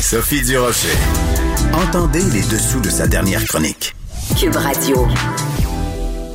Sophie 0.00 0.42
Durocher. 0.42 0.96
Entendez 1.74 2.22
les 2.32 2.42
dessous 2.42 2.80
de 2.80 2.88
sa 2.88 3.06
dernière 3.06 3.44
chronique. 3.44 3.94
Cube 4.38 4.56
Radio. 4.56 5.06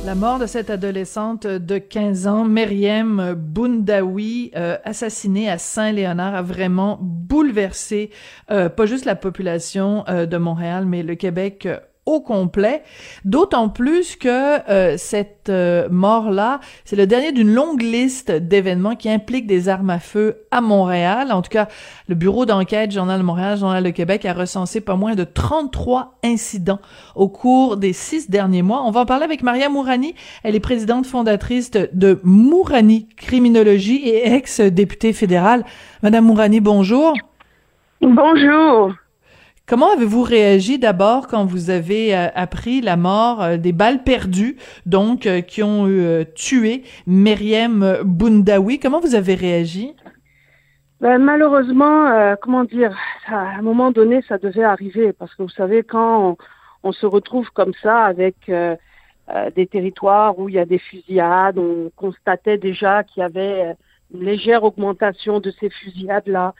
La 0.04 0.14
mort 0.14 0.38
de 0.38 0.46
cette 0.46 0.70
adolescente 0.70 1.46
de 1.46 1.78
15 1.78 2.26
ans, 2.26 2.44
Myriam 2.44 3.34
Boundaoui, 3.34 4.52
euh, 4.54 4.76
assassinée 4.84 5.50
à 5.50 5.58
Saint-Léonard, 5.58 6.34
a 6.34 6.42
vraiment 6.42 6.98
bouleversé 7.00 8.10
euh, 8.50 8.68
pas 8.68 8.86
juste 8.86 9.06
la 9.06 9.16
population 9.16 10.04
euh, 10.08 10.26
de 10.26 10.36
Montréal, 10.36 10.84
mais 10.86 11.02
le 11.02 11.14
Québec 11.14 11.66
au 12.06 12.20
complet, 12.20 12.82
d'autant 13.24 13.68
plus 13.68 14.16
que 14.16 14.28
euh, 14.70 14.96
cette 14.98 15.48
euh, 15.48 15.88
mort-là, 15.90 16.60
c'est 16.84 16.96
le 16.96 17.06
dernier 17.06 17.32
d'une 17.32 17.52
longue 17.52 17.82
liste 17.82 18.30
d'événements 18.30 18.94
qui 18.94 19.08
impliquent 19.08 19.46
des 19.46 19.68
armes 19.68 19.90
à 19.90 19.98
feu 19.98 20.44
à 20.50 20.60
Montréal. 20.60 21.32
En 21.32 21.40
tout 21.40 21.48
cas, 21.48 21.68
le 22.08 22.14
bureau 22.14 22.44
d'enquête 22.44 22.92
Journal 22.92 23.18
de 23.18 23.24
Montréal, 23.24 23.56
Journal 23.58 23.82
de 23.82 23.90
Québec 23.90 24.24
a 24.26 24.34
recensé 24.34 24.80
pas 24.80 24.96
moins 24.96 25.14
de 25.14 25.24
33 25.24 26.18
incidents 26.22 26.80
au 27.14 27.28
cours 27.28 27.76
des 27.76 27.92
six 27.92 28.30
derniers 28.30 28.62
mois. 28.62 28.82
On 28.84 28.90
va 28.90 29.00
en 29.00 29.06
parler 29.06 29.24
avec 29.24 29.42
Maria 29.42 29.68
Mourani. 29.68 30.14
Elle 30.42 30.54
est 30.54 30.60
présidente 30.60 31.06
fondatrice 31.06 31.70
de 31.70 32.20
Mourani 32.22 33.08
Criminologie 33.16 34.06
et 34.06 34.34
ex-députée 34.34 35.12
fédérale. 35.12 35.64
Madame 36.02 36.24
Mourani, 36.26 36.60
bonjour. 36.60 37.14
Bonjour. 38.00 38.92
Comment 39.66 39.92
avez-vous 39.92 40.22
réagi 40.22 40.78
d'abord 40.78 41.26
quand 41.26 41.46
vous 41.46 41.70
avez 41.70 42.14
euh, 42.14 42.28
appris 42.34 42.82
la 42.82 42.98
mort 42.98 43.42
euh, 43.42 43.56
des 43.56 43.72
balles 43.72 44.02
perdues, 44.02 44.58
donc 44.84 45.24
euh, 45.24 45.40
qui 45.40 45.62
ont 45.62 45.88
tué 46.34 46.82
Myriam 47.06 47.96
Boundaoui? 48.04 48.78
Comment 48.78 49.00
vous 49.00 49.14
avez 49.14 49.34
réagi? 49.34 49.96
Ben, 51.00 51.16
malheureusement, 51.16 52.36
comment 52.42 52.64
dire, 52.64 52.94
à 53.26 53.56
un 53.58 53.62
moment 53.62 53.90
donné, 53.90 54.20
ça 54.28 54.36
devait 54.36 54.64
arriver 54.64 55.12
parce 55.14 55.34
que 55.34 55.42
vous 55.42 55.48
savez 55.48 55.82
quand 55.82 56.36
on, 56.82 56.92
se 56.92 57.06
retrouve 57.06 57.50
comme 57.50 57.72
ça 57.82 58.04
avec 58.04 58.50
des 59.56 59.66
territoires 59.66 60.38
où 60.38 60.48
il 60.48 60.54
y 60.54 60.58
a 60.58 60.64
des 60.64 60.78
fusillades, 60.78 61.58
on 61.58 61.90
constatait 61.96 62.56
déjà 62.56 63.02
qu'il 63.02 63.20
y 63.20 63.24
avait 63.24 63.76
une 64.14 64.24
légère 64.24 64.64
augmentation 64.64 65.40
de 65.40 65.50
ces 65.50 65.68
fusillades 65.68 66.28
là 66.28 66.54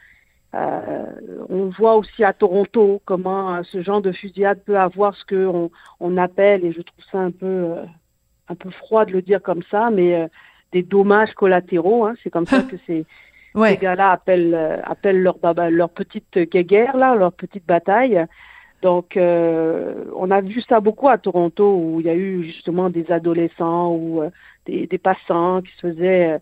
euh, 0.55 1.05
on 1.49 1.69
voit 1.69 1.95
aussi 1.95 2.23
à 2.23 2.31
Toronto 2.31 3.01
comment 3.05 3.55
euh, 3.55 3.63
ce 3.63 3.81
genre 3.81 4.01
de 4.01 4.11
fusillade 4.11 4.61
peut 4.65 4.77
avoir 4.77 5.15
ce 5.15 5.25
qu'on 5.25 5.69
on 5.99 6.17
appelle, 6.17 6.63
et 6.63 6.71
je 6.71 6.81
trouve 6.81 7.03
ça 7.11 7.19
un 7.19 7.31
peu, 7.31 7.45
euh, 7.45 7.83
un 8.47 8.55
peu 8.55 8.69
froid 8.69 9.05
de 9.05 9.11
le 9.11 9.21
dire 9.21 9.41
comme 9.41 9.63
ça, 9.69 9.89
mais 9.91 10.29
des 10.71 10.83
dommages 10.83 11.33
collatéraux. 11.33 12.05
Hein, 12.05 12.15
c'est 12.23 12.29
comme 12.29 12.45
ça 12.45 12.61
que 12.71 12.77
ces, 12.87 13.05
ces 13.53 13.77
gars-là 13.77 14.11
appellent, 14.11 14.81
appellent 14.85 15.21
leur, 15.21 15.37
leur 15.71 15.89
petite 15.89 16.37
guerre, 16.37 16.95
là, 16.95 17.15
leur 17.15 17.33
petite 17.33 17.65
bataille. 17.65 18.25
Donc, 18.81 19.17
on 19.17 20.31
a 20.31 20.41
vu 20.41 20.61
ça 20.61 20.79
beaucoup 20.79 21.09
à 21.09 21.17
Toronto, 21.17 21.75
où 21.75 21.99
il 21.99 22.05
y 22.05 22.09
a 22.09 22.15
eu 22.15 22.43
justement 22.43 22.89
des 22.89 23.11
adolescents 23.11 23.93
ou 23.93 24.21
des, 24.67 24.85
des, 24.87 24.97
passants 24.97 25.61
qui 25.61 25.71
se 25.77 25.87
faisaient 25.87 26.39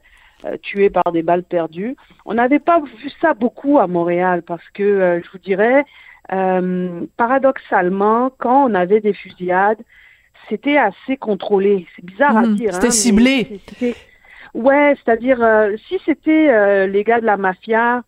tués 0.62 0.90
par 0.90 1.12
des 1.12 1.24
balles 1.24 1.44
perdues. 1.44 1.96
On 2.26 2.34
n'avait 2.34 2.60
pas 2.60 2.80
vu 2.80 3.10
ça 3.22 3.34
beaucoup 3.34 3.80
à 3.80 3.88
Montréal 3.88 4.44
parce 4.44 4.68
que, 4.74 4.84
euh, 4.84 5.22
je 5.24 5.30
vous 5.32 5.40
dirais, 5.40 5.86
euh, 6.32 7.02
paradoxalement, 7.18 8.32
quand 8.38 8.70
on 8.70 8.74
avait 8.74 9.02
des 9.02 9.14
fusillades, 9.14 9.82
c'était 10.50 10.78
assez 10.78 11.18
contrôlé. 11.18 11.88
C'est 11.96 12.06
bizarre 12.06 12.38
à 12.38 12.42
hmm, 12.42 12.56
dire. 12.56 12.74
C'était 12.74 12.88
hein, 12.88 12.92
ciblé. 12.92 13.62
Ouais, 14.54 14.96
c'est-à-dire, 15.04 15.40
si 15.88 16.00
c'était 16.06 16.88
les 16.88 17.04
gars 17.04 17.20
de 17.20 17.26
la 17.26 17.38
mafia 17.38 18.04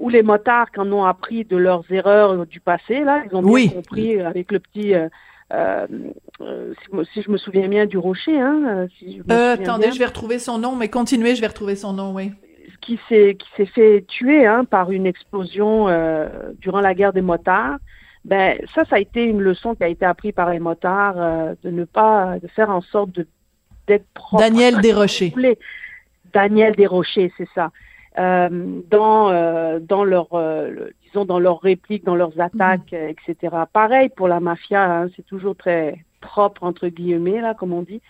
ou 0.00 0.08
les 0.08 0.22
motards 0.22 0.70
qui 0.72 0.80
en 0.80 0.90
ont 0.92 1.04
appris 1.04 1.44
de 1.44 1.56
leurs 1.56 1.84
erreurs 1.90 2.46
du 2.46 2.58
passé, 2.58 3.00
là, 3.00 3.22
ils 3.30 3.36
ont 3.36 3.42
bien 3.42 3.68
compris 3.68 4.20
avec 4.20 4.50
le 4.50 4.58
petit 4.58 4.94
euh, 4.94 5.08
euh, 5.52 5.86
si, 7.12 7.22
je 7.22 7.30
me 7.30 7.36
souviens 7.36 7.68
bien 7.68 7.86
du 7.86 7.98
rocher, 7.98 8.38
hein, 8.38 8.62
euh, 8.66 8.86
si 8.98 9.20
attendez, 9.28 9.90
je 9.92 9.98
vais 9.98 10.06
retrouver 10.06 10.38
son 10.38 10.58
nom, 10.58 10.76
mais 10.76 10.88
continuez, 10.88 11.34
je 11.34 11.40
vais 11.40 11.48
retrouver 11.48 11.74
son 11.74 11.92
nom, 11.92 12.14
oui. 12.14 12.32
Qui 12.80 12.98
s'est 13.08 13.36
qui 13.38 13.48
s'est 13.56 13.66
fait 13.66 14.04
tuer 14.06 14.46
hein, 14.46 14.64
par 14.64 14.90
une 14.90 15.06
explosion 15.06 15.86
durant 16.60 16.80
la 16.80 16.94
guerre 16.94 17.12
des 17.12 17.20
motards. 17.20 17.76
Ben 18.24 18.58
ça, 18.74 18.84
ça 18.84 18.96
a 18.96 18.98
été 19.00 19.24
une 19.24 19.40
leçon 19.40 19.74
qui 19.74 19.82
a 19.84 19.88
été 19.88 20.04
apprise 20.04 20.32
par 20.32 20.50
les 20.50 20.60
motards 20.60 21.16
de 21.62 21.70
ne 21.70 21.84
pas 21.84 22.38
de 22.42 22.48
faire 22.48 22.70
en 22.70 22.80
sorte 22.80 23.10
de 23.10 23.26
d'être 23.86 24.06
propre. 24.14 24.42
Daniel 24.42 24.76
Desrochers. 24.82 25.34
Daniel 26.32 26.74
Desrochers, 26.74 27.32
c'est 27.36 27.48
ça. 27.54 27.70
dans 28.16 29.78
dans 29.80 30.04
leur 30.04 30.28
disons, 31.12 31.24
dans 31.24 31.38
leurs 31.38 31.60
répliques, 31.60 32.04
dans 32.04 32.14
leurs 32.14 32.38
attaques, 32.40 32.92
mhm. 32.92 33.14
etc. 33.28 33.56
Pareil 33.72 34.08
pour 34.08 34.28
la 34.28 34.40
mafia, 34.40 34.84
hein, 34.84 35.08
c'est 35.16 35.26
toujours 35.26 35.56
très 35.56 36.04
propre, 36.20 36.64
entre 36.64 36.88
guillemets, 36.88 37.40
là, 37.40 37.54
comme 37.54 37.72
on 37.72 37.82
dit. 37.82 38.00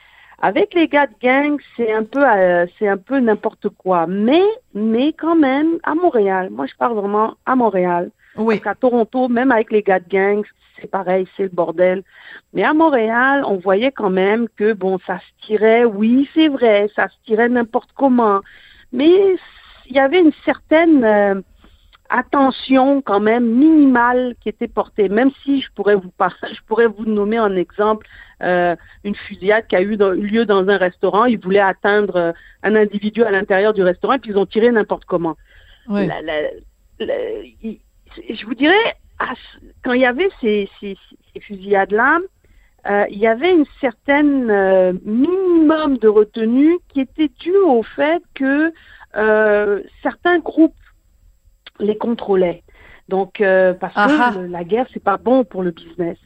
Avec 0.43 0.72
les 0.72 0.88
gars 0.88 1.06
de 1.06 1.15
gang, 1.21 1.59
c'est 1.77 1.93
un 1.93 2.05
peu, 2.05 2.25
euh, 2.27 2.66
c'est 2.78 2.89
un 2.89 2.97
peu 2.97 3.21
n'importe 3.21 3.69
quoi. 3.69 4.06
Mais, 4.06 4.43
mais 4.75 5.12
quand 5.12 5.37
même, 5.37 5.78
à 5.83 5.94
Montréal, 5.94 6.49
moi 6.50 6.66
je 6.66 6.75
parle 6.77 6.97
vraiment 6.97 7.34
à 7.44 7.56
Montréal. 7.56 8.10
Oui. 8.37 8.55
Parce 8.56 8.77
qu'à 8.77 8.81
Toronto, 8.81 9.28
même 9.28 9.53
avec 9.53 9.71
les 9.71 9.83
gars 9.83 10.00
de 10.00 10.09
gang, 10.09 10.43
c'est 10.81 10.91
pareil, 10.91 11.27
c'est 11.37 11.43
le 11.43 11.49
bordel. 11.50 12.03
Mais 12.55 12.65
à 12.65 12.72
Montréal, 12.72 13.44
on 13.47 13.56
voyait 13.56 13.93
quand 13.93 14.09
même 14.09 14.49
que, 14.56 14.72
bon, 14.72 14.99
ça 15.06 15.19
se 15.19 15.47
tirait, 15.47 15.84
oui, 15.84 16.28
c'est 16.33 16.49
vrai, 16.49 16.89
ça 16.97 17.09
se 17.09 17.16
tirait 17.27 17.50
n'importe 17.50 17.91
comment. 17.94 18.41
Mais 18.93 19.37
il 19.87 19.97
y 19.97 19.99
avait 19.99 20.21
une 20.21 20.33
certaine, 20.44 21.05
euh, 21.05 21.41
attention 22.10 23.00
quand 23.00 23.21
même 23.21 23.47
minimale 23.47 24.34
qui 24.41 24.48
était 24.48 24.69
portée, 24.69 25.09
même 25.09 25.31
si 25.43 25.62
je 25.62 25.69
pourrais 25.75 25.94
vous 25.94 26.12
je 26.53 26.60
pourrais 26.66 26.88
vous 26.88 27.04
nommer 27.06 27.38
un 27.38 27.56
exemple 27.56 28.06
euh, 28.43 28.75
une 29.04 29.15
fusillade 29.15 29.66
qui 29.69 29.76
a 29.76 29.81
eu 29.81 29.97
lieu 29.97 30.44
dans 30.44 30.69
un 30.69 30.76
restaurant. 30.76 31.25
Ils 31.26 31.38
voulaient 31.38 31.60
atteindre 31.60 32.16
euh, 32.16 32.32
un 32.62 32.75
individu 32.75 33.22
à 33.22 33.31
l'intérieur 33.31 33.72
du 33.72 33.82
restaurant 33.82 34.15
et 34.15 34.19
puis 34.19 34.31
ils 34.31 34.38
ont 34.38 34.47
tiré 34.47 34.71
n'importe 34.71 35.04
comment. 35.04 35.37
je 36.98 38.44
vous 38.44 38.54
dirais, 38.54 38.97
quand 39.84 39.92
il 39.92 40.00
y 40.00 40.06
avait 40.06 40.31
ces, 40.41 40.69
ces, 40.81 40.97
fusillades-là, 41.41 42.19
euh, 42.88 43.04
il 43.10 43.19
y 43.19 43.27
avait 43.27 43.53
une 43.53 43.66
certaine 43.81 44.50
euh, 44.50 44.94
minimum 45.04 45.98
de 45.98 46.09
retenue 46.09 46.78
qui 46.88 47.00
était 47.00 47.31
due 47.41 47.56
au 47.56 47.82
fait 47.82 48.22
que 48.34 48.72
certains 50.03 50.38
groupes 50.38 50.72
les 51.80 51.96
contrôlait. 51.96 52.62
Donc, 53.08 53.41
euh, 53.41 53.74
parce 53.74 53.94
que 53.94 54.41
la 54.41 54.64
guerre, 54.64 54.86
c'est 54.92 55.02
pas 55.02 55.16
bon 55.16 55.44
pour 55.44 55.62
le 55.62 55.72
business. 55.72 56.16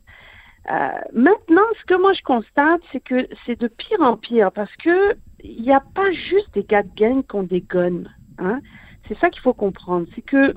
Euh, 0.70 0.88
maintenant, 1.12 1.62
ce 1.81 1.84
que 1.87 2.00
moi 2.00 2.12
je 2.12 2.22
constate, 2.22 2.81
c'est 2.92 3.00
que 3.00 3.26
c'est 3.44 3.59
de 3.59 3.69
pire 3.69 4.00
en 4.00 4.16
pire 4.16 4.50
parce 4.53 4.75
que 4.76 5.15
il 5.42 5.62
n'y 5.62 5.72
a 5.72 5.82
pas 5.94 6.10
juste 6.12 6.53
des 6.54 6.65
gars 6.65 6.82
de 6.82 6.94
gang 6.97 7.22
qui 7.22 7.37
ont 7.37 7.42
des 7.42 7.60
guns. 7.60 8.04
Hein? 8.38 8.60
C'est 9.09 9.19
ça 9.19 9.28
qu'il 9.28 9.42
faut 9.42 9.53
comprendre. 9.53 10.06
C'est 10.15 10.22
que 10.22 10.54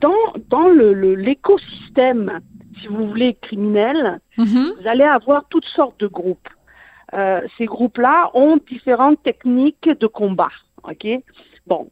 dans, 0.00 0.12
dans 0.48 0.68
le, 0.68 1.14
l'écosystème, 1.14 2.40
si 2.80 2.88
vous 2.88 3.08
voulez, 3.08 3.34
criminel, 3.40 4.20
mm-hmm. 4.36 4.80
vous 4.80 4.86
allez 4.86 5.04
avoir 5.04 5.46
toutes 5.48 5.64
sortes 5.64 5.98
de 5.98 6.06
groupes. 6.06 6.48
Euh, 7.14 7.40
ces 7.56 7.64
groupes-là 7.64 8.30
ont 8.34 8.58
différentes 8.68 9.22
techniques 9.22 9.88
de 9.88 10.06
combat. 10.06 10.50
Ok? 10.82 11.06
Bon, 11.66 11.90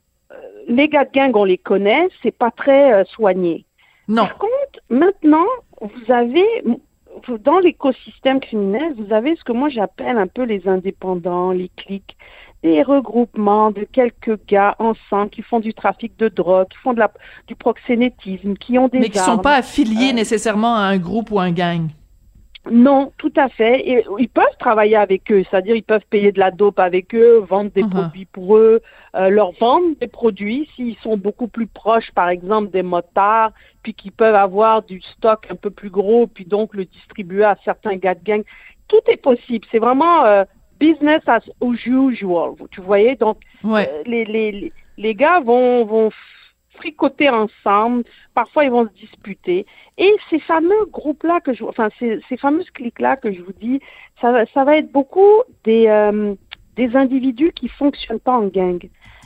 les 0.69 0.89
gars 0.89 1.05
de 1.05 1.11
gang, 1.13 1.33
on 1.35 1.45
les 1.45 1.59
connaît, 1.59 2.09
c'est 2.23 2.37
pas 2.37 2.51
très 2.51 2.93
euh, 2.93 3.05
soigné. 3.05 3.65
Non. 4.09 4.27
Par 4.27 4.39
contre, 4.39 4.81
maintenant, 4.89 5.47
vous 5.81 6.13
avez, 6.13 6.47
dans 7.41 7.59
l'écosystème 7.59 8.41
criminel, 8.41 8.95
vous 8.97 9.13
avez 9.13 9.37
ce 9.37 9.45
que 9.45 9.53
moi 9.53 9.69
j'appelle 9.69 10.19
un 10.19 10.27
peu 10.27 10.43
les 10.43 10.67
indépendants, 10.69 11.51
les 11.51 11.71
clics, 11.77 12.17
des 12.63 12.83
regroupements 12.83 13.71
de 13.71 13.85
quelques 13.85 14.45
gars 14.47 14.77
ensemble 14.79 15.31
qui 15.31 15.43
font 15.43 15.61
du 15.61 15.75
trafic 15.75 16.17
de 16.19 16.29
drogue, 16.29 16.69
qui 16.69 16.79
font 16.79 16.95
de 16.95 16.99
la, 16.99 17.13
du 17.47 17.55
proxénétisme, 17.55 18.55
qui 18.55 18.79
ont 18.79 18.89
des 18.89 18.99
Mais 18.99 19.09
qui 19.09 19.19
ne 19.19 19.25
sont 19.25 19.39
pas 19.39 19.57
affiliés 19.57 20.11
euh, 20.11 20.15
nécessairement 20.15 20.75
à 20.77 20.81
un 20.81 20.99
groupe 20.99 21.31
ou 21.31 21.39
un 21.39 21.53
gang. 21.53 21.89
Non, 22.71 23.13
tout 23.19 23.33
à 23.37 23.49
fait. 23.49 23.89
Et 23.89 24.05
ils 24.19 24.29
peuvent 24.29 24.45
travailler 24.59 24.97
avec 24.97 25.31
eux, 25.31 25.45
c'est-à-dire 25.49 25.77
ils 25.77 25.83
peuvent 25.83 26.05
payer 26.11 26.33
de 26.33 26.39
la 26.39 26.51
dope 26.51 26.79
avec 26.79 27.15
eux, 27.15 27.39
vendre 27.49 27.71
des 27.71 27.83
uh-huh. 27.83 27.91
produits 27.91 28.25
pour 28.27 28.57
eux, 28.57 28.81
euh, 29.15 29.29
leur 29.29 29.53
vendre 29.53 29.97
des 30.01 30.09
produits 30.09 30.69
s'ils 30.75 30.97
sont 30.97 31.17
beaucoup 31.17 31.49
plus 31.49 31.67
proches, 31.67 32.11
par 32.13 32.29
exemple 32.29 32.71
des 32.71 32.83
motards, 32.83 33.53
puis 33.83 33.95
qu'ils 33.95 34.13
peuvent 34.13 34.35
avoir 34.35 34.83
du 34.83 35.01
stock 35.01 35.47
un 35.51 35.55
peu 35.55 35.71
plus 35.71 35.91
gros, 35.91 36.27
puis 36.27 36.45
donc 36.45 36.75
le 36.75 36.85
distribuer 36.85 37.45
à 37.45 37.57
certains 37.65 37.97
gars 37.97 38.15
de 38.15 38.25
gang. 38.25 38.43
Tout 38.89 39.01
est 39.09 39.17
possible. 39.17 39.67
C'est 39.71 39.79
vraiment 39.79 40.25
euh, 40.25 40.45
business 40.81 41.23
as 41.27 41.43
usual. 41.63 42.55
Tu 42.71 42.81
voyais 42.81 43.17
donc 43.17 43.39
euh, 43.65 43.85
les, 44.07 44.25
les, 44.25 44.73
les 44.97 45.15
gars 45.15 45.41
vont 45.41 45.85
vont 45.85 46.11
fricoter 46.77 47.29
ensemble, 47.29 48.05
parfois 48.35 48.65
ils 48.65 48.71
vont 48.71 48.87
se 48.87 48.95
disputer. 48.95 49.67
Et 49.99 50.15
ces 50.31 50.39
fameux 50.41 50.87
groupes-là 50.91 51.41
que 51.41 51.53
je, 51.53 51.65
enfin 51.65 51.89
ces, 51.99 52.21
ces 52.29 52.37
fameuses 52.37 52.71
cliques-là 52.71 53.17
que 53.17 53.33
je 53.33 53.43
vous 53.43 53.53
dis, 53.53 53.81
ça, 54.21 54.33
va 54.65 54.77
être 54.77 54.93
beaucoup 54.93 55.43
des, 55.65 55.87
euh, 55.89 56.35
des 56.77 56.97
individus 56.97 57.53
qui 57.53 57.69
fonctionnent 57.69 58.21
pas 58.21 58.37
en 58.37 58.47
gang. 58.47 58.81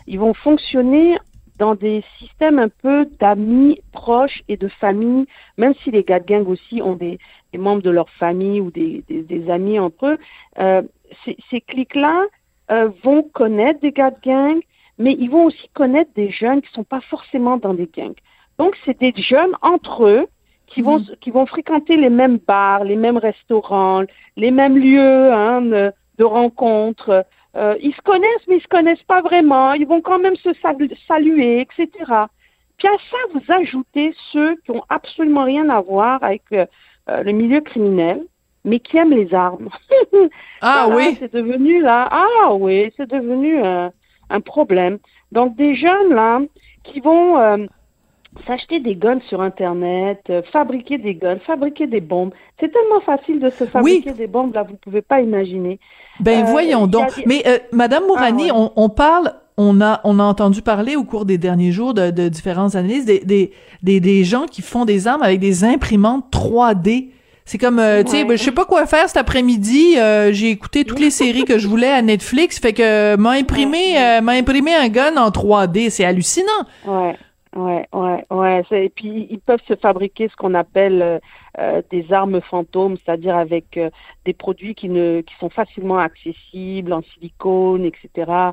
Ils 0.07 0.19
vont 0.19 0.35
fonctionner 0.35 1.19
dans 1.59 1.75
des 1.75 2.03
systèmes 2.19 2.59
un 2.59 2.71
peu 2.71 3.07
d'amis 3.21 3.81
proches 3.93 4.43
et 4.49 4.57
de 4.57 4.69
famille, 4.69 5.27
même 5.59 5.75
si 5.85 5.91
les 5.91 6.03
gars 6.03 6.19
de 6.19 6.25
gang 6.25 6.49
aussi 6.49 6.81
ont 6.81 6.97
des, 6.97 7.19
membres 7.55 7.83
de 7.83 7.91
leur 7.91 8.09
famille 8.11 8.61
ou 8.63 8.71
des, 8.71 9.05
des, 9.09 9.51
amis 9.51 9.79
entre 9.79 10.07
eux, 10.07 10.19
euh, 10.59 10.83
ces, 11.25 11.37
ces 11.51 11.61
clics-là 11.61 12.25
euh, 12.71 12.89
vont 13.05 13.23
connaître 13.23 13.81
des 13.81 13.93
gars 13.93 14.11
de 14.11 14.21
gang, 14.25 14.61
mais 15.01 15.17
ils 15.19 15.31
vont 15.31 15.45
aussi 15.47 15.69
connaître 15.73 16.11
des 16.15 16.31
jeunes 16.31 16.61
qui 16.61 16.71
sont 16.73 16.85
pas 16.85 17.01
forcément 17.01 17.57
dans 17.57 17.73
des 17.73 17.89
gangs. 17.93 18.21
Donc, 18.59 18.77
c'est 18.85 19.01
des 19.01 19.15
jeunes 19.17 19.57
entre 19.63 20.05
eux 20.05 20.27
qui 20.67 20.83
vont, 20.83 20.99
mhm. 20.99 21.17
qui 21.23 21.31
vont 21.31 21.47
fréquenter 21.47 21.97
les 21.97 22.11
mêmes 22.11 22.37
bars, 22.37 22.85
les 22.85 22.97
mêmes 22.97 23.17
restaurants, 23.17 24.03
les 24.37 24.51
mêmes 24.51 24.77
lieux 24.77 25.33
hein, 25.33 25.63
de 25.63 26.25
rencontres. 26.25 27.25
Euh, 27.57 27.75
ils 27.81 27.95
se 27.95 28.03
connaissent, 28.03 28.47
mais 28.47 28.59
ils 28.59 28.63
se 28.63 28.69
connaissent 28.69 29.03
pas 29.05 29.23
vraiment. 29.23 29.73
Ils 29.73 29.87
vont 29.87 30.03
quand 30.03 30.19
même 30.19 30.37
se 30.37 30.51
saluer, 31.09 31.63
etc. 31.63 31.89
Puis 32.77 32.89
à 32.89 32.99
ça, 33.11 33.17
vous 33.33 33.43
ajoutez 33.49 34.15
ceux 34.33 34.57
qui 34.65 34.71
ont 34.71 34.85
absolument 34.91 35.45
rien 35.45 35.71
à 35.71 35.81
voir 35.81 36.23
avec 36.23 36.43
euh, 36.53 36.67
euh, 37.09 37.23
le 37.23 37.33
milieu 37.33 37.63
criminel, 37.63 38.23
mais 38.65 38.81
qui 38.81 38.99
aiment 38.99 39.15
les 39.15 39.33
armes. 39.33 39.71
ah 40.61 40.89
oui. 40.91 41.17
C'est 41.19 41.33
devenu 41.33 41.81
là. 41.81 42.07
Ah 42.11 42.55
oui, 42.55 42.93
c'est 42.99 43.09
devenu 43.11 43.65
un 43.65 43.93
problème. 44.39 44.99
Donc 45.33 45.57
des 45.57 45.75
jeunes 45.75 46.15
là 46.15 46.41
qui 46.85 47.01
vont 47.01 47.67
s'acheter 48.47 48.81
des 48.81 48.95
guns 48.95 49.21
sur 49.29 49.41
Internet, 49.41 50.21
euh, 50.31 50.43
fabriquer 50.53 50.99
des 50.99 51.15
guns, 51.15 51.39
fabriquer 51.47 51.87
des 51.87 52.01
bombes. 52.01 52.33
C'est 52.59 52.73
tellement 52.73 53.01
facile 53.01 53.41
de 53.41 53.51
se 53.51 53.65
fabriquer 53.65 54.13
des 54.13 54.27
bombes, 54.27 54.55
là, 54.55 54.63
vous 54.63 54.77
pouvez 54.77 55.03
pas 55.03 55.21
imaginer. 55.21 55.79
Ben 56.21 56.45
euh, 56.45 56.51
voyons 56.51 56.87
donc. 56.87 57.23
Mais 57.27 57.43
euh, 57.47 57.59
Madame 57.73 58.05
Mourani, 58.07 58.51
ah, 58.51 58.71
on, 58.77 58.89
parle, 58.89 59.33
on 59.57 59.81
a, 59.81 60.01
on 60.05 60.19
a 60.19 60.23
entendu 60.23 60.63
parler 60.63 60.97
au 60.97 61.05
cours 61.05 61.25
des 61.25 61.39
derniers 61.39 61.73
jours 61.73 61.95
de, 61.95 62.11
de 62.11 62.29
différentes 62.29 62.77
analyses 62.77 63.05
des, 63.05 63.21
des, 63.21 63.53
des, 63.83 64.01
des, 64.01 64.25
gens 64.25 64.47
qui 64.47 64.63
font 64.63 64.85
des 64.85 65.07
armes 65.09 65.23
avec 65.23 65.41
des 65.41 65.65
imprimantes 65.65 66.25
3D. 66.33 67.09
C'est 67.45 67.59
comme, 67.59 67.83
tu 68.05 68.11
sais, 68.11 68.25
ben, 68.25 68.39
je 68.39 68.43
sais 68.43 68.53
pas 68.53 68.65
quoi 68.65 68.87
faire 68.87 69.09
cet 69.09 69.17
après-midi. 69.17 69.95
J'ai 70.31 70.51
écouté 70.51 70.85
toutes 70.85 71.01
les 71.01 71.11
séries 71.11 71.45
que 71.45 71.59
je 71.59 71.67
voulais 71.67 71.91
à 71.91 72.01
Netflix, 72.03 72.59
fait 72.59 72.73
que 72.73 73.17
m'a 73.17 73.31
imprimé, 73.33 74.21
m'a 74.23 74.33
imprimé 74.33 74.75
un 74.75 74.89
gun 74.89 75.17
en 75.17 75.31
3D. 75.31 75.91
C'est 75.91 76.05
hallucinant. 76.05 76.47
Ouais. 76.87 77.17
Ouais, 77.57 77.89
ouais, 77.93 78.25
ouais. 78.31 78.63
Et 78.71 78.91
puis 78.91 79.27
ils 79.29 79.41
peuvent 79.41 79.63
se 79.67 79.75
fabriquer 79.75 80.29
ce 80.29 80.37
qu'on 80.37 80.55
appelle 80.55 81.03
euh, 81.03 81.19
euh, 81.59 81.83
des 81.91 82.13
armes 82.13 82.41
fantômes, 82.41 82.97
c'est-à-dire 82.97 83.37
avec 83.37 83.77
euh, 83.77 83.91
des 84.25 84.35
produits 84.35 84.77
qui 84.77 84.89
ne 84.89 85.21
qui 85.23 85.35
sont 85.41 85.51
facilement 85.51 85.99
accessibles 85.99 86.93
en 86.93 87.03
silicone, 87.03 87.85
etc. 87.85 88.53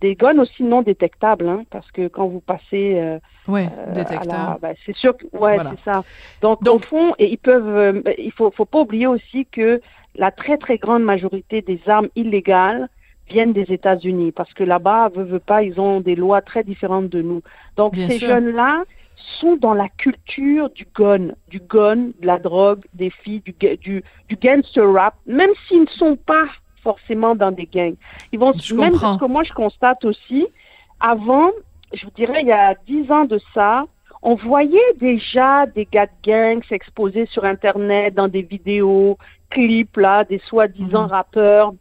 des 0.00 0.14
guns 0.14 0.38
aussi 0.38 0.62
non 0.62 0.82
détectables, 0.82 1.48
hein, 1.48 1.64
parce 1.70 1.90
que 1.90 2.06
quand 2.06 2.28
vous 2.28 2.40
passez, 2.40 3.18
ouais, 3.48 3.68
détectable. 3.92 4.60
Ben, 4.60 4.74
c'est 4.86 4.94
sûr 4.94 5.16
que 5.16 5.24
ouais, 5.36 5.58
c'est 5.58 5.90
ça. 5.90 6.04
Donc, 6.42 6.62
Donc, 6.62 6.76
au 6.76 6.78
fond, 6.78 7.14
et 7.18 7.28
ils 7.28 7.38
peuvent, 7.38 8.02
il 8.18 8.32
faut 8.32 8.52
faut 8.52 8.66
pas 8.66 8.80
oublier 8.80 9.08
aussi 9.08 9.46
que 9.46 9.80
la 10.14 10.30
très 10.30 10.58
très 10.58 10.78
grande 10.78 11.02
majorité 11.02 11.60
des 11.60 11.80
armes 11.88 12.08
illégales 12.14 12.88
viennent 13.28 13.52
des 13.52 13.72
États-Unis 13.72 14.32
parce 14.32 14.52
que 14.52 14.64
là-bas, 14.64 15.10
veut, 15.14 15.24
veut 15.24 15.38
pas, 15.38 15.62
ils 15.62 15.80
ont 15.80 16.00
des 16.00 16.14
lois 16.14 16.42
très 16.42 16.64
différentes 16.64 17.08
de 17.08 17.22
nous. 17.22 17.42
Donc 17.76 17.94
ces 17.96 18.18
jeunes-là 18.18 18.84
sont 19.40 19.56
dans 19.56 19.74
la 19.74 19.88
culture 19.88 20.70
du 20.70 20.86
gun, 20.94 21.28
du 21.48 21.60
gun, 21.60 21.96
de 22.20 22.26
la 22.26 22.38
drogue, 22.38 22.84
des 22.92 23.10
filles, 23.10 23.40
du, 23.40 23.54
du, 23.76 24.04
du 24.28 24.36
gangster 24.36 24.92
rap, 24.92 25.14
même 25.26 25.50
s'ils 25.66 25.82
ne 25.82 25.86
sont 25.86 26.16
pas 26.16 26.46
forcément 26.82 27.34
dans 27.34 27.50
des 27.50 27.66
gangs. 27.66 27.96
Ils 28.32 28.38
vont 28.38 28.52
je 28.52 28.74
même 28.74 28.98
parce 28.98 29.18
que 29.18 29.24
moi 29.24 29.42
je 29.42 29.52
constate 29.52 30.04
aussi, 30.04 30.46
avant, 31.00 31.50
je 31.92 32.04
vous 32.04 32.12
dirais 32.12 32.42
il 32.42 32.48
y 32.48 32.52
a 32.52 32.74
dix 32.86 33.10
ans 33.10 33.24
de 33.24 33.40
ça, 33.54 33.84
on 34.22 34.34
voyait 34.36 34.92
déjà 35.00 35.66
des 35.66 35.86
gars 35.90 36.06
de 36.06 36.12
gangs 36.22 36.62
s'exposer 36.68 37.26
sur 37.26 37.44
Internet 37.44 38.14
dans 38.14 38.28
des 38.28 38.42
vidéos, 38.42 39.18
clips 39.50 39.96
là, 39.96 40.24
des 40.24 40.40
soi-disant 40.46 41.04
mhm. 41.04 41.10
rappeurs 41.10 41.74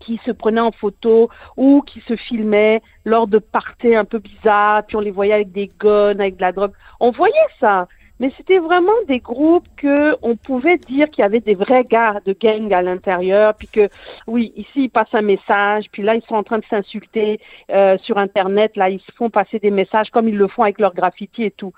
qui 0.00 0.20
se 0.24 0.30
prenaient 0.30 0.60
en 0.60 0.72
photo 0.72 1.28
ou 1.56 1.82
qui 1.82 2.00
se 2.00 2.16
filmaient 2.16 2.82
lors 3.04 3.26
de 3.26 3.38
parties 3.38 3.94
un 3.94 4.04
peu 4.04 4.18
bizarres, 4.18 4.84
puis 4.86 4.96
on 4.96 5.00
les 5.00 5.10
voyait 5.10 5.34
avec 5.34 5.52
des 5.52 5.70
guns, 5.78 6.18
avec 6.18 6.36
de 6.36 6.40
la 6.40 6.52
drogue. 6.52 6.72
On 7.00 7.10
voyait 7.10 7.34
ça, 7.60 7.86
mais 8.20 8.32
c'était 8.36 8.58
vraiment 8.58 8.92
des 9.08 9.18
groupes 9.18 9.66
que 9.76 10.16
on 10.22 10.36
pouvait 10.36 10.78
dire 10.78 11.10
qu'il 11.10 11.22
y 11.22 11.24
avait 11.24 11.40
des 11.40 11.54
vrais 11.54 11.84
gars 11.84 12.20
de 12.24 12.32
gang 12.32 12.72
à 12.72 12.82
l'intérieur, 12.82 13.54
puis 13.54 13.68
que 13.68 13.88
oui, 14.26 14.52
ici 14.56 14.84
ils 14.84 14.90
passent 14.90 15.14
un 15.14 15.22
message, 15.22 15.86
puis 15.90 16.02
là 16.02 16.14
ils 16.14 16.22
sont 16.22 16.36
en 16.36 16.44
train 16.44 16.58
de 16.58 16.64
s'insulter 16.66 17.40
euh, 17.70 17.98
sur 17.98 18.18
Internet, 18.18 18.76
là 18.76 18.88
ils 18.88 19.00
se 19.00 19.12
font 19.12 19.30
passer 19.30 19.58
des 19.58 19.70
messages 19.70 20.10
comme 20.10 20.28
ils 20.28 20.36
le 20.36 20.48
font 20.48 20.62
avec 20.62 20.78
leur 20.78 20.94
graffiti 20.94 21.42
et 21.42 21.50
tout. 21.50 21.72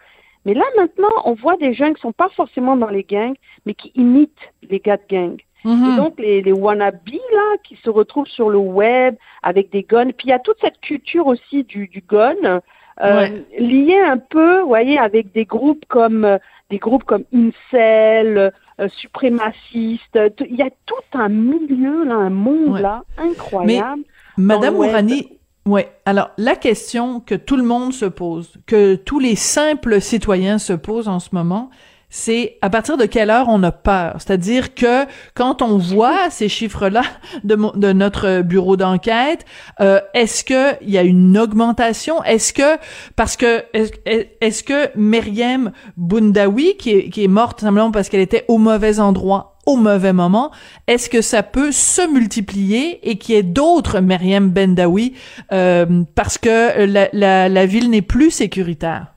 Mais 0.44 0.54
là 0.54 0.64
maintenant, 0.76 1.08
on 1.24 1.34
voit 1.34 1.56
des 1.56 1.74
jeunes 1.74 1.94
qui 1.94 2.02
sont 2.02 2.12
pas 2.12 2.28
forcément 2.28 2.76
dans 2.76 2.90
les 2.90 3.02
gangs, 3.02 3.34
mais 3.64 3.74
qui 3.74 3.90
imitent 3.94 4.52
les 4.62 4.78
gars 4.78 4.98
de 4.98 5.06
gang. 5.08 5.36
Et 5.64 5.96
donc, 5.96 6.14
les, 6.18 6.42
les 6.42 6.52
wannabes, 6.52 7.00
là, 7.32 7.56
qui 7.64 7.76
se 7.84 7.90
retrouvent 7.90 8.28
sur 8.28 8.50
le 8.50 8.58
web 8.58 9.16
avec 9.42 9.70
des 9.70 9.82
guns. 9.82 10.12
Puis 10.16 10.28
il 10.28 10.30
y 10.30 10.32
a 10.32 10.38
toute 10.38 10.58
cette 10.60 10.80
culture 10.80 11.26
aussi 11.26 11.64
du, 11.64 11.88
du 11.88 12.04
gun, 12.08 12.60
euh, 13.02 13.28
liée 13.58 13.98
un 13.98 14.18
peu, 14.18 14.60
vous 14.60 14.68
voyez, 14.68 14.98
avec 14.98 15.32
des 15.32 15.44
groupes 15.44 15.84
comme 15.88 16.24
euh, 16.24 16.38
des 16.70 16.78
groupes 16.78 17.04
comme 17.04 17.24
Incel, 17.32 18.52
euh, 18.80 18.88
suprémacistes. 18.88 20.18
Il 20.48 20.56
y 20.56 20.62
a 20.62 20.70
tout 20.86 20.94
un 21.12 21.28
milieu, 21.28 22.04
là, 22.04 22.14
un 22.14 22.30
monde 22.30 22.78
là, 22.80 23.02
incroyable. 23.18 24.02
Madame 24.36 24.74
Mourani, 24.74 25.36
Ouais. 25.66 25.88
Alors, 26.04 26.30
la 26.38 26.54
question 26.54 27.18
que 27.18 27.34
tout 27.34 27.56
le 27.56 27.64
monde 27.64 27.92
se 27.92 28.04
pose, 28.04 28.52
que 28.66 28.94
tous 28.94 29.18
les 29.18 29.34
simples 29.34 30.00
citoyens 30.00 30.58
se 30.58 30.72
posent 30.72 31.08
en 31.08 31.18
ce 31.18 31.30
moment, 31.32 31.70
c'est 32.08 32.58
à 32.62 32.70
partir 32.70 32.96
de 32.96 33.04
quelle 33.04 33.30
heure 33.30 33.46
on 33.48 33.62
a 33.62 33.72
peur. 33.72 34.16
C'est-à-dire 34.18 34.74
que 34.74 35.04
quand 35.34 35.62
on 35.62 35.78
voit 35.78 36.30
ces 36.30 36.48
chiffres-là 36.48 37.02
de, 37.44 37.56
de, 37.76 37.92
notre 37.92 38.42
bureau 38.42 38.76
d'enquête, 38.76 39.44
euh, 39.80 40.00
est-ce 40.14 40.44
que 40.44 40.82
il 40.82 40.90
y 40.90 40.98
a 40.98 41.02
une 41.02 41.36
augmentation? 41.36 42.22
Est-ce 42.24 42.52
que 42.52 42.78
parce 43.16 43.36
que 43.36 43.64
est-ce 44.04 44.62
que 44.62 44.88
Myriam 44.96 45.72
Boundawi 45.96 46.76
qui 46.76 46.90
est, 46.90 47.10
qui 47.10 47.24
est 47.24 47.28
morte 47.28 47.60
simplement 47.60 47.90
parce 47.90 48.08
qu'elle 48.08 48.20
était 48.20 48.44
au 48.48 48.58
mauvais 48.58 49.00
endroit 49.00 49.54
au 49.66 49.74
mauvais 49.76 50.12
moment, 50.12 50.52
est-ce 50.86 51.10
que 51.10 51.20
ça 51.20 51.42
peut 51.42 51.72
se 51.72 52.08
multiplier 52.08 53.00
et 53.10 53.18
qu'il 53.18 53.34
y 53.34 53.38
ait 53.38 53.42
d'autres 53.42 53.98
Myriam 53.98 54.48
Bendawi 54.50 55.14
euh, 55.52 56.04
parce 56.14 56.38
que 56.38 56.84
la, 56.86 57.08
la, 57.12 57.48
la 57.48 57.66
ville 57.66 57.90
n'est 57.90 58.00
plus 58.00 58.30
sécuritaire? 58.30 59.15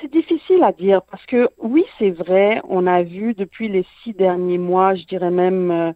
C'est 0.00 0.10
difficile 0.10 0.62
à 0.62 0.72
dire 0.72 1.02
parce 1.02 1.24
que 1.26 1.48
oui, 1.58 1.84
c'est 1.98 2.10
vrai, 2.10 2.60
on 2.68 2.86
a 2.86 3.02
vu 3.02 3.34
depuis 3.34 3.68
les 3.68 3.84
six 4.02 4.12
derniers 4.12 4.58
mois, 4.58 4.94
je 4.94 5.04
dirais 5.04 5.30
même 5.30 5.70
euh, 5.70 5.92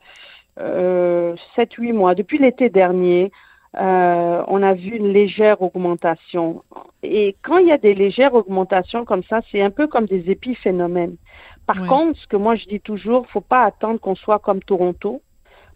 euh, 0.60 1.36
sept, 1.56 1.74
huit 1.74 1.92
mois, 1.92 2.14
depuis 2.14 2.38
l'été 2.38 2.68
dernier, 2.68 3.32
euh, 3.80 4.42
on 4.46 4.62
a 4.62 4.74
vu 4.74 4.96
une 4.96 5.08
légère 5.08 5.62
augmentation. 5.62 6.62
Et 7.02 7.36
quand 7.42 7.58
il 7.58 7.68
y 7.68 7.72
a 7.72 7.78
des 7.78 7.94
légères 7.94 8.34
augmentations 8.34 9.04
comme 9.04 9.24
ça, 9.24 9.40
c'est 9.50 9.62
un 9.62 9.70
peu 9.70 9.86
comme 9.86 10.06
des 10.06 10.30
épiphénomènes. 10.30 11.16
Par 11.66 11.86
contre, 11.86 12.18
ce 12.20 12.26
que 12.26 12.36
moi 12.36 12.56
je 12.56 12.66
dis 12.66 12.80
toujours, 12.80 13.26
faut 13.28 13.40
pas 13.40 13.64
attendre 13.64 13.98
qu'on 13.98 14.14
soit 14.14 14.38
comme 14.38 14.62
Toronto 14.62 15.22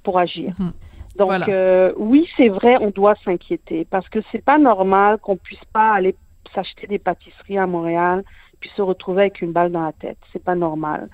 pour 0.02 0.18
agir. 0.18 0.52
Mhm. 0.58 0.72
Donc 1.16 1.50
oui, 1.96 2.28
c'est 2.36 2.48
vrai, 2.48 2.76
on 2.80 2.90
doit 2.90 3.14
s'inquiéter 3.24 3.86
parce 3.90 4.08
que 4.08 4.20
c'est 4.30 4.44
pas 4.44 4.58
normal 4.58 5.18
qu'on 5.18 5.36
puisse 5.36 5.64
pas 5.72 5.92
aller 5.92 6.14
s'acheter 6.54 6.86
des 6.86 6.98
pâtisseries 6.98 7.58
à 7.58 7.66
Montréal 7.66 8.24
puis 8.60 8.70
se 8.76 8.82
retrouver 8.82 9.22
avec 9.22 9.40
une 9.40 9.52
balle 9.52 9.72
dans 9.72 9.84
la 9.84 9.92
tête. 9.92 10.18
C'est 10.32 10.42
pas 10.42 10.54
normal. 10.54 11.08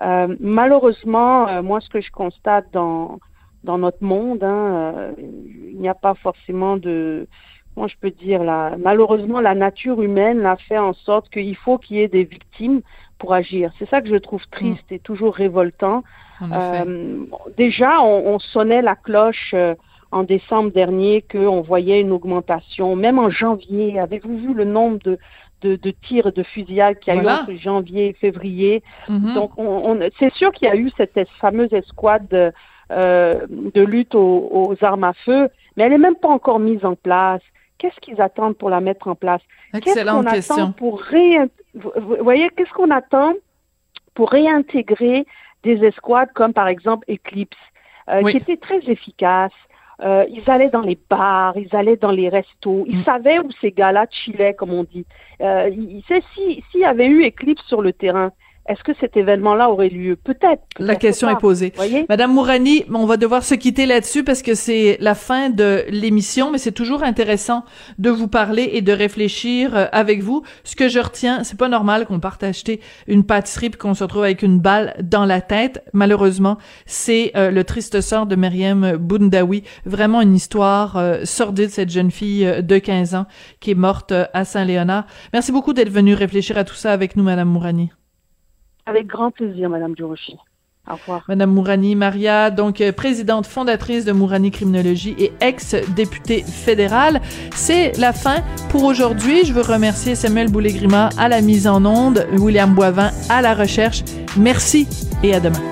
Euh, 0.00 0.34
malheureusement, 0.40 1.48
euh, 1.48 1.62
moi, 1.62 1.80
ce 1.80 1.88
que 1.88 2.00
je 2.00 2.10
constate 2.10 2.66
dans 2.72 3.18
dans 3.62 3.76
notre 3.76 4.02
monde, 4.02 4.42
hein, 4.42 4.94
euh, 4.96 5.12
il 5.18 5.78
n'y 5.78 5.88
a 5.90 5.94
pas 5.94 6.14
forcément 6.14 6.78
de, 6.78 7.28
moi 7.76 7.88
je 7.88 7.94
peux 8.00 8.10
dire 8.10 8.42
là, 8.42 8.74
malheureusement 8.78 9.38
la 9.38 9.54
nature 9.54 10.00
humaine 10.00 10.46
a 10.46 10.56
fait 10.56 10.78
en 10.78 10.94
sorte 10.94 11.28
qu'il 11.28 11.54
faut 11.56 11.76
qu'il 11.76 11.98
y 11.98 12.00
ait 12.00 12.08
des 12.08 12.24
victimes 12.24 12.80
pour 13.18 13.34
agir. 13.34 13.70
C'est 13.78 13.86
ça 13.90 14.00
que 14.00 14.08
je 14.08 14.16
trouve 14.16 14.40
triste 14.50 14.90
mm. 14.90 14.94
et 14.94 14.98
toujours 14.98 15.34
révoltant. 15.34 16.04
déjà, 17.58 18.00
on, 18.00 18.34
on, 18.34 18.38
sonnait 18.38 18.80
la 18.80 18.96
cloche 18.96 19.54
en 20.12 20.24
décembre 20.24 20.72
dernier 20.72 21.22
qu'on 21.22 21.60
voyait 21.60 22.00
une 22.00 22.12
augmentation, 22.12 22.96
même 22.96 23.18
en 23.18 23.30
janvier. 23.30 23.98
Avez-vous 23.98 24.36
vu 24.38 24.54
le 24.54 24.64
nombre 24.64 24.98
de, 25.04 25.18
de, 25.62 25.76
de 25.76 25.90
tirs 25.90 26.32
de 26.32 26.42
fusillades 26.42 26.98
qu'il 26.98 27.14
y 27.14 27.18
a 27.18 27.22
eu 27.22 27.26
entre 27.26 27.54
janvier 27.54 28.08
et 28.08 28.12
février? 28.14 28.82
Mm-hmm. 29.08 29.34
Donc, 29.34 29.52
on, 29.56 29.98
c'est 30.18 30.32
sûr 30.34 30.52
qu'il 30.52 30.68
y 30.68 30.70
a 30.70 30.76
eu 30.76 30.90
cette 30.96 31.18
fameuse 31.40 31.72
escouade 31.72 32.26
de, 32.28 32.52
euh, 32.90 33.46
de 33.48 33.82
lutte 33.82 34.16
aux, 34.16 34.74
armes 34.80 35.04
à 35.04 35.12
feu, 35.12 35.48
mais 35.76 35.84
elle 35.84 35.92
n'est 35.92 35.98
même 35.98 36.16
pas 36.16 36.28
encore 36.28 36.58
mise 36.58 36.84
en 36.84 36.96
place. 36.96 37.42
Qu'est-ce 37.78 38.00
qu'ils 38.00 38.20
attendent 38.20 38.56
pour 38.56 38.68
la 38.68 38.80
mettre 38.80 39.06
en 39.06 39.14
place? 39.14 39.40
Excellente 39.72 40.24
qu'est-ce 40.24 40.34
question. 40.34 40.54
Attend 40.54 40.72
pour 40.72 41.00
ré... 41.00 41.38
Vous 41.74 42.16
voyez, 42.20 42.50
qu'est-ce 42.56 42.72
qu'on 42.72 42.90
attend 42.90 43.34
pour 44.14 44.30
réintégrer 44.30 45.24
des 45.62 45.84
escouades 45.84 46.32
comme 46.34 46.52
par 46.52 46.66
exemple 46.66 47.10
Eclipse, 47.10 47.56
euh, 48.08 48.22
qui 48.24 48.38
étaient 48.38 48.56
très 48.56 48.80
efficaces, 48.90 49.52
euh, 50.02 50.24
ils 50.30 50.48
allaient 50.50 50.70
dans 50.70 50.80
les 50.80 50.98
bars, 51.08 51.56
ils 51.56 51.74
allaient 51.74 51.96
dans 51.96 52.10
les 52.10 52.28
restos, 52.28 52.84
ils 52.88 53.00
mm. 53.00 53.04
savaient 53.04 53.38
où 53.38 53.50
ces 53.60 53.70
gars-là 53.70 54.06
chillaient, 54.10 54.54
comme 54.54 54.72
on 54.72 54.84
dit. 54.84 55.04
Euh, 55.40 55.70
s'il 56.34 56.62
si, 56.70 56.78
y 56.78 56.84
avait 56.84 57.06
eu 57.06 57.22
éclipse 57.22 57.64
sur 57.66 57.82
le 57.82 57.92
terrain, 57.92 58.32
est-ce 58.68 58.84
que 58.84 58.92
cet 59.00 59.16
événement-là 59.16 59.70
aurait 59.70 59.88
lieu? 59.88 60.16
Peut-être. 60.16 60.62
la 60.78 60.94
question 60.94 61.28
est 61.28 61.40
posée. 61.40 61.72
Madame 62.08 62.32
Mourani, 62.32 62.84
on 62.92 63.06
va 63.06 63.16
devoir 63.16 63.42
se 63.42 63.54
quitter 63.54 63.86
là-dessus 63.86 64.22
parce 64.22 64.42
que 64.42 64.54
c'est 64.54 64.96
la 65.00 65.14
fin 65.14 65.50
de 65.50 65.84
l'émission, 65.88 66.50
mais 66.50 66.58
c'est 66.58 66.72
toujours 66.72 67.02
intéressant 67.02 67.64
de 67.98 68.10
vous 68.10 68.28
parler 68.28 68.70
et 68.74 68.82
de 68.82 68.92
réfléchir 68.92 69.74
euh, 69.74 69.86
avec 69.92 70.22
vous. 70.22 70.44
Ce 70.64 70.76
que 70.76 70.88
je 70.88 71.00
retiens, 71.00 71.42
c'est 71.42 71.58
pas 71.58 71.68
normal 71.68 72.06
qu'on 72.06 72.20
parte 72.20 72.44
acheter 72.44 72.80
une 73.06 73.24
pâtisserie 73.24 73.70
puis 73.70 73.78
qu'on 73.78 73.94
se 73.94 74.04
retrouve 74.04 74.22
avec 74.22 74.42
une 74.42 74.60
balle 74.60 74.94
dans 75.02 75.24
la 75.24 75.40
tête. 75.40 75.82
Malheureusement, 75.92 76.58
c'est 76.86 77.32
euh, 77.36 77.50
le 77.50 77.64
triste 77.64 78.00
sort 78.00 78.26
de 78.26 78.36
Myriam 78.36 78.96
Boundawi. 78.96 79.64
Vraiment 79.84 80.20
une 80.20 80.34
histoire 80.34 80.96
euh, 80.96 81.24
sordide, 81.24 81.70
cette 81.70 81.90
jeune 81.90 82.10
fille 82.10 82.48
de 82.62 82.78
15 82.78 83.14
ans 83.14 83.26
qui 83.58 83.72
est 83.72 83.74
morte 83.74 84.12
à 84.12 84.44
Saint-Léonard. 84.44 85.06
Merci 85.32 85.50
beaucoup 85.50 85.72
d'être 85.72 85.90
venue 85.90 86.14
réfléchir 86.14 86.56
à 86.56 86.64
tout 86.64 86.74
ça 86.74 86.92
avec 86.92 87.16
nous, 87.16 87.24
Madame 87.24 87.48
Mourani. 87.48 87.90
Avec 88.90 89.06
grand 89.06 89.30
plaisir, 89.30 89.70
Madame 89.70 89.94
Durocher. 89.94 90.36
Au 90.90 90.94
revoir. 90.94 91.24
Madame 91.28 91.52
Mourani 91.52 91.94
Maria, 91.94 92.50
donc 92.50 92.80
euh, 92.80 92.90
présidente 92.90 93.46
fondatrice 93.46 94.04
de 94.04 94.10
Mourani 94.10 94.50
Criminologie 94.50 95.14
et 95.16 95.30
ex-députée 95.40 96.42
fédérale. 96.42 97.20
C'est 97.54 97.96
la 97.98 98.12
fin 98.12 98.42
pour 98.70 98.82
aujourd'hui. 98.82 99.44
Je 99.44 99.52
veux 99.52 99.62
remercier 99.62 100.16
Samuel 100.16 100.50
Boulay-Grima 100.50 101.10
à 101.16 101.28
la 101.28 101.40
mise 101.40 101.68
en 101.68 101.84
onde, 101.84 102.26
William 102.32 102.74
Boivin 102.74 103.12
à 103.28 103.42
la 103.42 103.54
recherche. 103.54 104.02
Merci 104.36 104.88
et 105.22 105.34
à 105.34 105.38
demain. 105.38 105.62